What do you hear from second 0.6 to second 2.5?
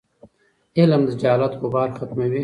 علم د جهالت غبار ختموي.